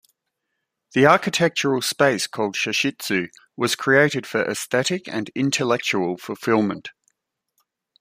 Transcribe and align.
The 0.93 1.05
architectural 1.05 1.83
space 1.83 2.25
called 2.25 2.55
"chashitsu" 2.55 3.29
was 3.55 3.75
created 3.75 4.25
for 4.25 4.41
aesthetic 4.43 5.07
and 5.07 5.29
intellectual 5.35 6.17
fulfillment. 6.17 6.89